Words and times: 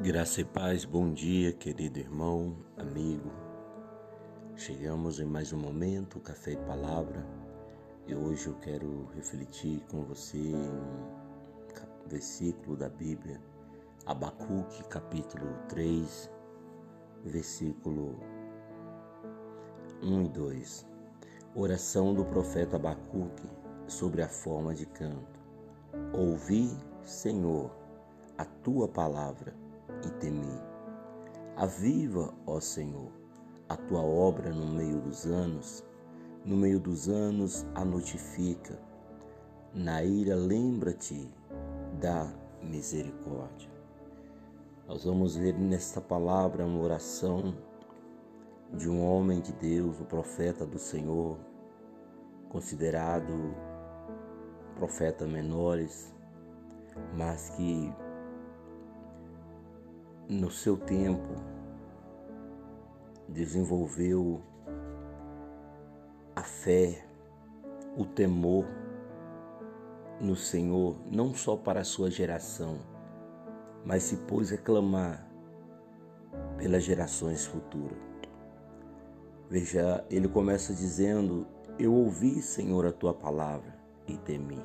Graça 0.00 0.40
e 0.40 0.44
paz, 0.44 0.84
bom 0.84 1.12
dia, 1.12 1.52
querido 1.52 1.98
irmão, 1.98 2.56
amigo. 2.76 3.30
Chegamos 4.56 5.20
em 5.20 5.24
mais 5.24 5.52
um 5.52 5.58
momento, 5.58 6.18
Café 6.18 6.52
e 6.52 6.56
Palavra, 6.56 7.24
e 8.08 8.14
hoje 8.14 8.48
eu 8.48 8.54
quero 8.54 9.04
refletir 9.14 9.80
com 9.88 10.02
você 10.02 10.38
em 10.38 10.56
um 10.56 12.08
versículo 12.08 12.74
da 12.74 12.88
Bíblia, 12.88 13.40
Abacuque, 14.04 14.82
capítulo 14.88 15.54
3, 15.68 16.30
versículo 17.24 18.18
1 20.02 20.22
e 20.22 20.28
2. 20.30 20.86
Oração 21.54 22.12
do 22.12 22.24
profeta 22.24 22.74
Abacuque 22.74 23.46
sobre 23.86 24.22
a 24.22 24.28
forma 24.28 24.74
de 24.74 24.86
canto. 24.86 25.38
Ouvi, 26.12 26.76
Senhor, 27.04 27.70
a 28.36 28.44
tua 28.44 28.88
palavra 28.88 29.61
e 30.08 30.10
temi. 30.12 30.60
Aviva, 31.56 32.32
ó 32.46 32.60
Senhor, 32.60 33.10
a 33.68 33.76
tua 33.76 34.00
obra 34.00 34.50
no 34.50 34.72
meio 34.72 35.00
dos 35.00 35.26
anos, 35.26 35.84
no 36.44 36.56
meio 36.56 36.80
dos 36.80 37.08
anos 37.08 37.66
a 37.74 37.84
notifica. 37.84 38.78
Na 39.74 40.02
ira 40.02 40.34
lembra-te 40.34 41.30
da 42.00 42.30
misericórdia. 42.62 43.70
Nós 44.86 45.04
vamos 45.04 45.36
ver 45.36 45.54
nesta 45.54 46.00
palavra 46.00 46.66
uma 46.66 46.82
oração 46.82 47.54
de 48.74 48.88
um 48.88 49.02
homem 49.04 49.40
de 49.40 49.52
Deus, 49.52 50.00
o 50.00 50.04
profeta 50.04 50.66
do 50.66 50.78
Senhor, 50.78 51.38
considerado 52.48 53.54
profeta 54.76 55.26
menores, 55.26 56.14
mas 57.16 57.50
que 57.50 57.92
no 60.28 60.50
seu 60.50 60.76
tempo, 60.76 61.34
desenvolveu 63.28 64.40
a 66.34 66.42
fé, 66.42 67.06
o 67.96 68.04
temor 68.04 68.66
no 70.20 70.36
Senhor, 70.36 70.96
não 71.10 71.34
só 71.34 71.56
para 71.56 71.80
a 71.80 71.84
sua 71.84 72.10
geração, 72.10 72.78
mas 73.84 74.04
se 74.04 74.16
pôs 74.18 74.52
a 74.52 74.56
clamar 74.56 75.26
pelas 76.56 76.84
gerações 76.84 77.44
futuras. 77.44 77.98
Veja, 79.50 80.04
ele 80.08 80.28
começa 80.28 80.72
dizendo: 80.72 81.46
Eu 81.78 81.92
ouvi, 81.92 82.40
Senhor, 82.40 82.86
a 82.86 82.92
tua 82.92 83.12
palavra 83.12 83.76
e 84.06 84.16
temi. 84.16 84.64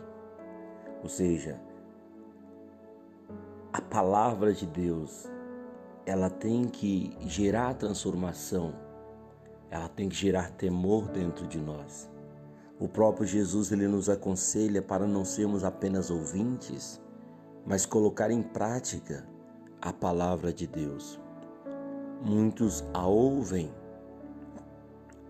Ou 1.03 1.09
seja, 1.09 1.59
a 3.73 3.81
palavra 3.81 4.53
de 4.53 4.65
Deus 4.65 5.29
ela 6.07 6.29
tem 6.29 6.69
que 6.69 7.13
gerar 7.27 7.73
transformação, 7.73 8.73
ela 9.69 9.89
tem 9.89 10.07
que 10.07 10.15
gerar 10.15 10.51
temor 10.51 11.09
dentro 11.09 11.45
de 11.45 11.59
nós. 11.59 12.09
O 12.79 12.87
próprio 12.87 13.27
Jesus 13.27 13.73
ele 13.73 13.89
nos 13.89 14.07
aconselha 14.07 14.81
para 14.81 15.05
não 15.05 15.25
sermos 15.25 15.65
apenas 15.65 16.09
ouvintes, 16.09 17.01
mas 17.65 17.85
colocar 17.85 18.31
em 18.31 18.41
prática 18.41 19.27
a 19.81 19.91
palavra 19.91 20.53
de 20.53 20.65
Deus. 20.65 21.19
Muitos 22.23 22.85
a 22.93 23.05
ouvem, 23.05 23.69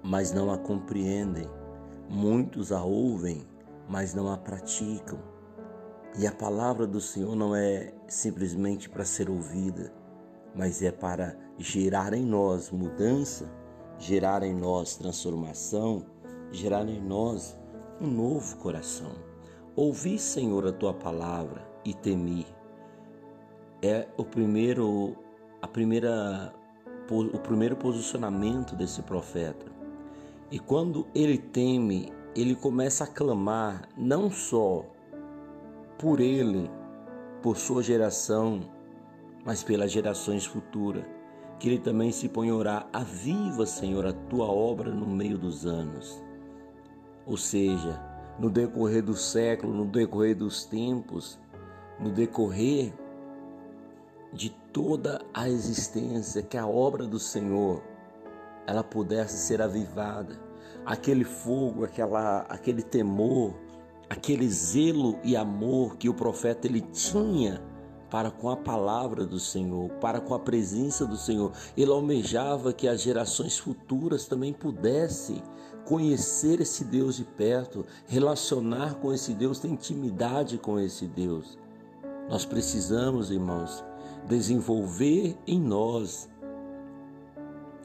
mas 0.03 0.31
não 0.31 0.51
a 0.51 0.59
compreendem. 0.59 1.49
Muitos 2.07 2.71
a 2.71 2.83
ouvem, 2.83 3.47
mas 3.89 4.13
não 4.13 4.31
a 4.31 4.37
praticam. 4.37 5.17
E 6.19 6.27
a 6.27 6.31
palavra 6.31 6.85
do 6.85 7.01
Senhor 7.01 7.35
não 7.35 7.55
é 7.55 7.93
simplesmente 8.07 8.87
para 8.87 9.03
ser 9.03 9.27
ouvida, 9.27 9.91
mas 10.57 10.81
é 10.81 10.91
para 10.91 11.37
gerar 11.59 12.13
em 12.13 12.25
nós 12.25 12.71
mudança, 12.71 13.47
gerar 13.99 14.41
em 14.41 14.55
nós 14.55 14.97
transformação, 14.97 16.03
gerar 16.51 16.89
em 16.89 16.99
nós 16.99 17.57
um 18.01 18.07
novo 18.07 18.57
coração. 18.57 19.11
Ouvi, 19.75 20.17
Senhor, 20.17 20.65
a 20.67 20.73
tua 20.73 20.93
palavra 20.93 21.63
e 21.85 21.93
temi. 21.93 22.47
É 23.81 24.07
o 24.17 24.25
primeiro 24.25 25.15
a 25.61 25.67
primeira 25.67 26.53
o 27.09 27.39
primeiro 27.39 27.75
posicionamento 27.75 28.75
desse 28.75 29.01
profeta. 29.03 29.65
E 30.51 30.59
quando 30.59 31.07
ele 31.13 31.37
teme, 31.37 32.11
ele 32.35 32.55
começa 32.55 33.03
a 33.03 33.07
clamar 33.07 33.87
não 33.95 34.29
só 34.29 34.85
por 35.97 36.19
ele, 36.19 36.69
por 37.41 37.55
sua 37.57 37.81
geração, 37.81 38.61
mas 39.47 39.63
pelas 39.63 39.89
gerações 39.93 40.45
futuras. 40.45 41.05
Que 41.57 41.69
ele 41.69 41.79
também 41.79 42.11
se 42.11 42.27
ponha 42.27 42.51
a 42.51 42.55
orar, 42.55 42.89
aviva, 42.91 43.65
Senhor, 43.65 44.05
a 44.05 44.11
tua 44.11 44.45
obra 44.45 44.91
no 44.91 45.07
meio 45.07 45.37
dos 45.37 45.65
anos. 45.65 46.21
Ou 47.25 47.37
seja, 47.37 47.99
no 48.37 48.49
decorrer 48.49 49.01
do 49.01 49.15
século, 49.15 49.73
no 49.73 49.85
decorrer 49.85 50.35
dos 50.35 50.65
tempos, 50.65 51.39
no 51.97 52.11
decorrer 52.11 52.93
de 54.33 54.49
toda 54.73 55.21
a 55.33 55.49
existência, 55.49 56.43
que 56.43 56.57
a 56.57 56.67
obra 56.67 57.07
do 57.07 57.17
Senhor 57.17 57.81
ela 58.67 58.83
pudesse 58.83 59.37
ser 59.37 59.61
avivada. 59.61 60.37
Aquele 60.85 61.23
fogo, 61.23 61.85
aquela, 61.85 62.41
aquele 62.49 62.83
temor, 62.83 63.55
aquele 64.09 64.47
zelo 64.49 65.17
e 65.23 65.37
amor 65.37 65.95
que 65.95 66.09
o 66.09 66.13
profeta 66.13 66.67
ele 66.67 66.81
tinha 66.81 67.61
para 68.09 68.31
com 68.31 68.49
a 68.49 68.57
palavra 68.57 69.25
do 69.25 69.39
Senhor, 69.39 69.89
para 70.01 70.19
com 70.19 70.33
a 70.33 70.39
presença 70.39 71.05
do 71.05 71.17
Senhor. 71.17 71.51
Ele 71.75 71.91
almejava 71.91 72.73
que 72.73 72.87
as 72.87 73.01
gerações 73.01 73.57
futuras 73.57 74.25
também 74.25 74.53
pudessem 74.53 75.41
conhecer 75.85 76.59
esse 76.59 76.83
Deus 76.83 77.15
de 77.15 77.23
perto, 77.23 77.85
relacionar 78.07 78.95
com 78.95 79.13
esse 79.13 79.33
Deus, 79.33 79.59
ter 79.59 79.69
intimidade 79.69 80.57
com 80.57 80.79
esse 80.79 81.07
Deus. 81.07 81.57
Nós 82.29 82.45
precisamos, 82.45 83.31
irmãos, 83.31 83.83
desenvolver 84.27 85.37
em 85.47 85.59
nós 85.59 86.29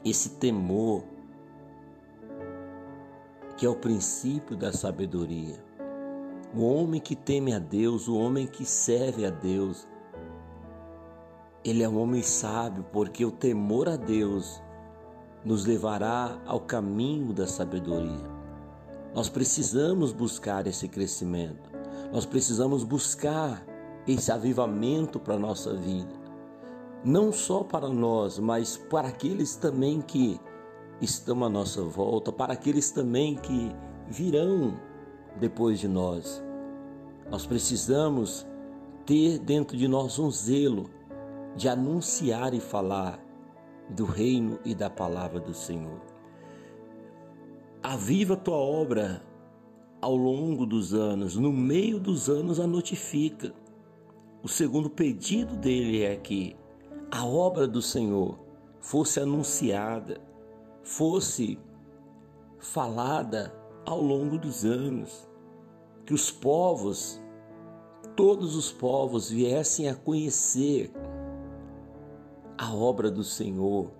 esse 0.03 0.31
temor, 0.31 1.03
que 3.55 3.65
é 3.65 3.69
o 3.69 3.75
princípio 3.75 4.57
da 4.57 4.73
sabedoria. 4.73 5.63
O 6.53 6.61
homem 6.65 6.99
que 6.99 7.15
teme 7.15 7.53
a 7.53 7.59
Deus, 7.59 8.09
o 8.09 8.17
homem 8.17 8.45
que 8.45 8.65
serve 8.65 9.25
a 9.25 9.29
Deus, 9.29 9.87
ele 11.63 11.81
é 11.81 11.87
um 11.87 11.99
homem 11.99 12.21
sábio, 12.21 12.85
porque 12.91 13.23
o 13.25 13.31
temor 13.31 13.87
a 13.87 13.95
Deus 13.95 14.61
nos 15.45 15.65
levará 15.65 16.37
ao 16.45 16.59
caminho 16.59 17.33
da 17.33 17.47
sabedoria. 17.47 18.31
Nós 19.13 19.29
precisamos 19.29 20.11
buscar 20.11 20.67
esse 20.67 20.87
crescimento. 20.87 21.71
Nós 22.11 22.25
precisamos 22.25 22.83
buscar 22.83 23.63
esse 24.07 24.31
avivamento 24.31 25.19
para 25.19 25.35
a 25.35 25.39
nossa 25.39 25.73
vida. 25.73 26.11
Não 27.03 27.31
só 27.31 27.63
para 27.63 27.89
nós, 27.89 28.39
mas 28.39 28.75
para 28.75 29.07
aqueles 29.07 29.55
também 29.55 30.01
que 30.01 30.39
estão 31.01 31.43
à 31.43 31.49
nossa 31.49 31.81
volta, 31.81 32.31
para 32.31 32.53
aqueles 32.53 32.91
também 32.91 33.35
que 33.35 33.71
virão 34.07 34.77
depois 35.39 35.79
de 35.79 35.87
nós. 35.87 36.43
Nós 37.29 37.45
precisamos 37.45 38.45
ter 39.05 39.37
dentro 39.39 39.75
de 39.77 39.87
nós 39.87 40.17
um 40.17 40.31
zelo 40.31 40.89
de 41.55 41.69
anunciar 41.69 42.53
e 42.53 42.59
falar 42.59 43.19
do 43.89 44.05
reino 44.05 44.59
e 44.65 44.73
da 44.73 44.89
palavra 44.89 45.39
do 45.39 45.53
Senhor. 45.53 46.01
Aviva 47.81 48.33
a 48.33 48.37
tua 48.37 48.57
obra 48.57 49.21
ao 50.01 50.15
longo 50.15 50.65
dos 50.65 50.93
anos, 50.93 51.35
no 51.35 51.51
meio 51.51 51.99
dos 51.99 52.29
anos 52.29 52.59
a 52.59 52.67
notifica. 52.67 53.53
O 54.41 54.47
segundo 54.47 54.89
pedido 54.89 55.55
dele 55.55 56.03
é 56.03 56.15
que 56.15 56.55
a 57.11 57.25
obra 57.25 57.67
do 57.67 57.81
Senhor 57.81 58.39
fosse 58.79 59.19
anunciada, 59.19 60.19
fosse 60.81 61.59
falada 62.59 63.53
ao 63.85 64.01
longo 64.01 64.37
dos 64.37 64.65
anos, 64.65 65.27
que 66.05 66.13
os 66.13 66.31
povos, 66.31 67.21
todos 68.15 68.55
os 68.55 68.71
povos 68.71 69.29
viessem 69.29 69.87
a 69.89 69.95
conhecer 69.95 70.91
a 72.57 72.73
obra 72.73 73.09
do 73.09 73.23
Senhor, 73.23 73.91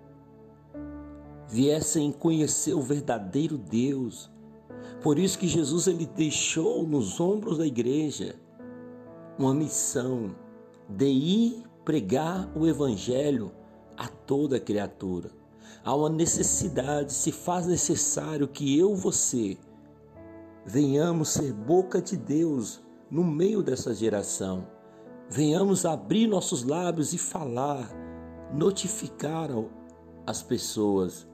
viessem 1.48 2.10
conhecer 2.12 2.74
o 2.74 2.80
verdadeiro 2.80 3.56
Deus. 3.56 4.30
Por 5.02 5.18
isso 5.18 5.38
que 5.38 5.46
Jesus 5.46 5.86
ele 5.86 6.06
deixou 6.06 6.86
nos 6.86 7.20
ombros 7.20 7.58
da 7.58 7.66
igreja 7.66 8.36
uma 9.38 9.54
missão 9.54 10.34
de 10.88 11.06
ir 11.06 11.64
pregar 11.84 12.50
o 12.56 12.66
evangelho 12.66 13.52
a 13.96 14.08
toda 14.08 14.60
criatura. 14.60 15.30
Há 15.84 15.94
uma 15.94 16.08
necessidade, 16.08 17.12
se 17.12 17.30
faz 17.30 17.66
necessário 17.66 18.48
que 18.48 18.78
eu, 18.78 18.94
você, 18.94 19.58
venhamos 20.64 21.28
ser 21.28 21.52
boca 21.52 22.00
de 22.00 22.16
Deus 22.16 22.80
no 23.10 23.22
meio 23.22 23.62
dessa 23.62 23.94
geração. 23.94 24.66
Venhamos 25.28 25.84
abrir 25.84 26.26
nossos 26.26 26.64
lábios 26.64 27.12
e 27.12 27.18
falar 27.18 28.03
notificar 28.54 29.50
as 30.26 30.42
pessoas 30.42 31.28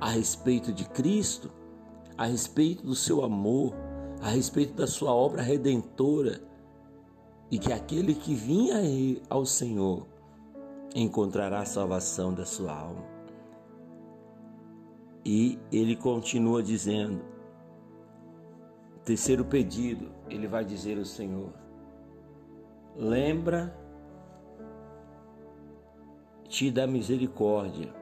a 0.00 0.08
respeito 0.08 0.72
de 0.72 0.88
Cristo, 0.88 1.52
a 2.16 2.26
respeito 2.26 2.84
do 2.84 2.94
seu 2.94 3.22
amor, 3.22 3.74
a 4.22 4.28
respeito 4.28 4.74
da 4.74 4.86
sua 4.86 5.12
obra 5.12 5.42
redentora 5.42 6.40
e 7.50 7.58
que 7.58 7.72
aquele 7.72 8.14
que 8.14 8.34
vinha 8.34 8.76
ao 9.28 9.44
Senhor 9.44 10.06
encontrará 10.94 11.60
a 11.60 11.66
salvação 11.66 12.32
da 12.32 12.46
sua 12.46 12.72
alma. 12.72 13.04
E 15.24 15.58
ele 15.72 15.96
continua 15.96 16.62
dizendo, 16.62 17.22
terceiro 19.04 19.44
pedido, 19.44 20.10
ele 20.28 20.46
vai 20.46 20.64
dizer 20.64 20.98
ao 20.98 21.04
Senhor: 21.04 21.52
Lembra-te 26.54 26.70
da 26.70 26.86
misericórdia. 26.86 27.92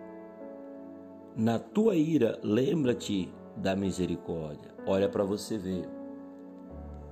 Na 1.35 1.59
tua 1.59 1.97
ira, 1.97 2.39
lembra-te 2.43 3.33
da 3.57 3.75
misericórdia. 3.75 4.75
Olha 4.87 5.09
para 5.09 5.25
você 5.25 5.57
ver. 5.57 5.89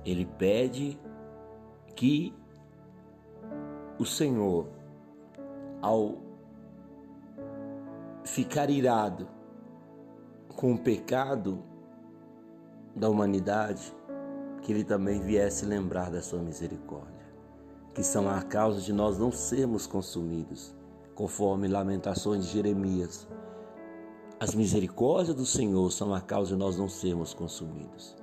Ele 0.05 0.23
pede 0.23 0.99
que 1.95 2.31
o 3.97 4.05
Senhor, 4.05 4.67
ao 5.81 6.19
ficar 8.23 8.69
irado 8.69 9.27
com 10.55 10.73
o 10.73 10.77
pecado 10.77 11.63
da 12.95 13.09
humanidade, 13.09 13.91
que 14.61 14.71
ele 14.71 14.83
também 14.83 15.19
viesse 15.19 15.65
lembrar 15.65 16.11
da 16.11 16.21
sua 16.21 16.39
misericórdia, 16.39 17.33
que 17.95 18.03
são 18.03 18.29
a 18.29 18.43
causa 18.43 18.79
de 18.79 18.93
nós 18.93 19.17
não 19.17 19.31
sermos 19.31 19.87
consumidos, 19.87 20.79
conforme 21.15 21.67
Lamentações 21.67 22.45
de 22.45 22.53
Jeremias. 22.53 23.27
As 24.39 24.55
misericórdias 24.55 25.35
do 25.35 25.45
Senhor 25.45 25.91
são 25.91 26.13
a 26.13 26.21
causa 26.21 26.53
de 26.53 26.57
nós 26.57 26.77
não 26.77 26.89
sermos 26.89 27.33
consumidos. 27.33 28.15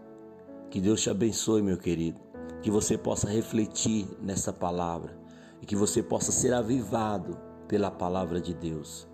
Que 0.71 0.81
Deus 0.81 1.01
te 1.01 1.11
abençoe, 1.11 1.63
meu 1.63 1.79
querido. 1.79 2.21
Que 2.63 2.71
você 2.71 2.99
possa 2.99 3.29
refletir 3.29 4.09
nessa 4.21 4.53
palavra 4.53 5.17
e 5.63 5.67
que 5.67 5.77
você 5.77 6.03
possa 6.03 6.33
ser 6.33 6.53
avivado 6.53 7.39
pela 7.69 7.91
palavra 7.91 8.41
de 8.41 8.53
Deus. 8.53 9.07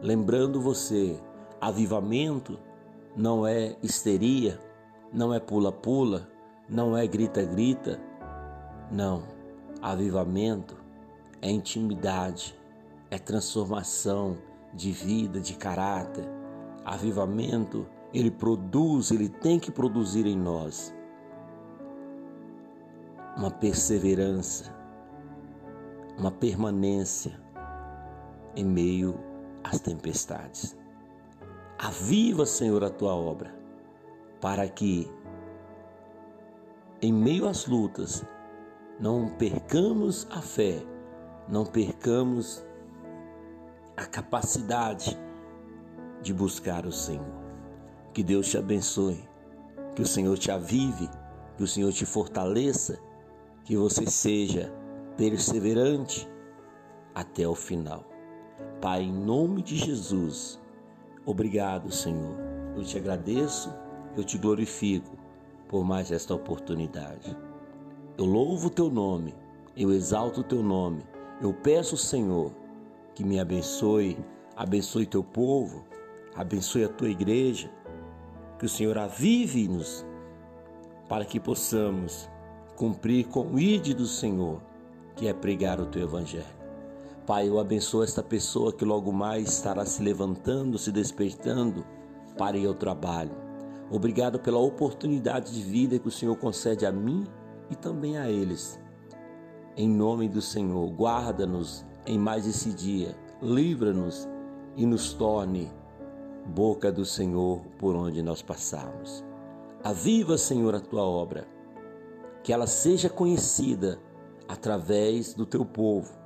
Lembrando 0.00 0.60
você, 0.60 1.18
avivamento 1.60 2.58
não 3.16 3.46
é 3.46 3.76
histeria, 3.82 4.60
não 5.12 5.32
é 5.32 5.40
pula-pula, 5.40 6.28
não 6.68 6.96
é 6.96 7.06
grita-grita. 7.06 8.00
Não. 8.90 9.22
Avivamento 9.80 10.76
é 11.40 11.50
intimidade, 11.50 12.58
é 13.10 13.18
transformação 13.18 14.36
de 14.72 14.90
vida, 14.92 15.40
de 15.40 15.54
caráter. 15.54 16.24
Avivamento, 16.84 17.86
ele 18.12 18.30
produz, 18.30 19.10
ele 19.10 19.28
tem 19.28 19.58
que 19.58 19.70
produzir 19.70 20.26
em 20.26 20.36
nós 20.36 20.94
uma 23.36 23.50
perseverança, 23.50 24.74
uma 26.18 26.30
permanência 26.30 27.38
em 28.54 28.64
meio 28.64 29.18
às 29.62 29.78
tempestades. 29.78 30.76
Aviva, 31.78 32.46
Senhor, 32.46 32.82
a 32.82 32.88
tua 32.88 33.14
obra, 33.14 33.54
para 34.40 34.66
que, 34.66 35.10
em 37.02 37.12
meio 37.12 37.46
às 37.46 37.66
lutas, 37.66 38.24
não 38.98 39.28
percamos 39.28 40.26
a 40.30 40.40
fé, 40.40 40.82
não 41.46 41.66
percamos 41.66 42.64
a 43.96 44.04
capacidade 44.04 45.18
de 46.22 46.34
buscar 46.34 46.86
o 46.86 46.92
Senhor. 46.92 47.46
Que 48.12 48.22
Deus 48.22 48.48
te 48.48 48.58
abençoe, 48.58 49.26
que 49.94 50.02
o 50.02 50.06
Senhor 50.06 50.36
te 50.36 50.50
avive, 50.50 51.08
que 51.56 51.62
o 51.62 51.66
Senhor 51.66 51.92
te 51.92 52.04
fortaleça 52.04 52.98
que 53.66 53.76
você 53.76 54.06
seja 54.06 54.72
perseverante 55.16 56.28
até 57.12 57.48
o 57.48 57.54
final. 57.54 58.04
Pai, 58.80 59.02
em 59.02 59.12
nome 59.12 59.60
de 59.60 59.76
Jesus, 59.76 60.60
obrigado, 61.24 61.90
Senhor. 61.90 62.36
Eu 62.76 62.84
te 62.84 62.96
agradeço, 62.96 63.74
eu 64.16 64.22
te 64.22 64.38
glorifico 64.38 65.16
por 65.68 65.84
mais 65.84 66.12
esta 66.12 66.32
oportunidade. 66.32 67.36
Eu 68.16 68.24
louvo 68.24 68.68
o 68.68 68.70
teu 68.70 68.88
nome, 68.88 69.34
eu 69.76 69.92
exalto 69.92 70.42
o 70.42 70.44
teu 70.44 70.62
nome. 70.62 71.02
Eu 71.42 71.52
peço, 71.52 71.96
Senhor, 71.96 72.52
que 73.16 73.24
me 73.24 73.40
abençoe, 73.40 74.18
abençoe 74.54 75.06
teu 75.06 75.24
povo, 75.24 75.86
abençoe 76.34 76.84
a 76.84 76.88
tua 76.88 77.08
igreja, 77.08 77.70
que 78.58 78.66
o 78.66 78.68
Senhor 78.68 78.98
avive-nos 78.98 80.04
para 81.08 81.24
que 81.24 81.40
possamos 81.40 82.28
cumprir 82.76 83.26
com 83.28 83.54
o 83.54 83.58
ide 83.58 83.94
do 83.94 84.04
Senhor, 84.04 84.60
que 85.16 85.26
é 85.26 85.32
pregar 85.32 85.80
o 85.80 85.86
teu 85.86 86.02
evangelho. 86.02 86.44
Pai, 87.26 87.48
eu 87.48 87.58
abençoo 87.58 88.04
esta 88.04 88.22
pessoa 88.22 88.70
que 88.70 88.84
logo 88.84 89.10
mais 89.10 89.48
estará 89.48 89.86
se 89.86 90.02
levantando, 90.02 90.76
se 90.76 90.92
despertando 90.92 91.86
para 92.36 92.58
ir 92.58 92.66
ao 92.66 92.74
trabalho. 92.74 93.34
Obrigado 93.90 94.38
pela 94.38 94.58
oportunidade 94.58 95.54
de 95.54 95.62
vida 95.62 95.98
que 95.98 96.08
o 96.08 96.12
Senhor 96.12 96.36
concede 96.36 96.84
a 96.84 96.92
mim 96.92 97.24
e 97.70 97.74
também 97.74 98.18
a 98.18 98.28
eles. 98.28 98.78
Em 99.74 99.88
nome 99.88 100.28
do 100.28 100.42
Senhor, 100.42 100.86
guarda-nos 100.90 101.86
em 102.06 102.18
mais 102.18 102.46
esse 102.46 102.72
dia, 102.72 103.16
livra-nos 103.42 104.28
e 104.76 104.86
nos 104.86 105.12
torne 105.12 105.70
boca 106.46 106.92
do 106.92 107.04
Senhor 107.04 107.60
por 107.78 107.96
onde 107.96 108.22
nós 108.22 108.42
passarmos. 108.42 109.24
Aviva, 109.82 110.38
Senhor, 110.38 110.74
a 110.74 110.80
tua 110.80 111.02
obra 111.02 111.46
que 112.42 112.52
ela 112.52 112.68
seja 112.68 113.10
conhecida 113.10 113.98
através 114.46 115.34
do 115.34 115.44
teu 115.44 115.64
povo, 115.64 116.16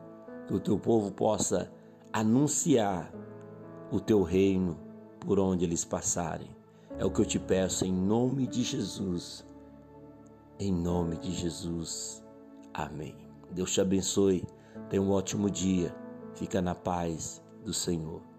que 0.47 0.53
o 0.53 0.61
teu 0.61 0.79
povo 0.79 1.11
possa 1.11 1.73
anunciar 2.13 3.11
o 3.91 3.99
teu 3.99 4.23
reino 4.23 4.77
por 5.21 5.39
onde 5.39 5.65
eles 5.65 5.83
passarem. 5.83 6.51
É 6.99 7.07
o 7.07 7.11
que 7.11 7.23
eu 7.23 7.25
te 7.25 7.39
peço 7.39 7.87
em 7.87 7.93
nome 7.93 8.47
de 8.47 8.63
Jesus. 8.63 9.47
Em 10.59 10.71
nome 10.71 11.17
de 11.17 11.33
Jesus. 11.33 12.23
Amém. 12.75 13.17
Deus 13.51 13.73
te 13.73 13.81
abençoe. 13.81 14.45
Tenha 14.89 15.03
um 15.03 15.11
ótimo 15.11 15.51
dia. 15.51 15.95
Fica 16.35 16.63
na 16.63 16.75
paz 16.75 17.43
do 17.65 17.73
Senhor. 17.73 18.30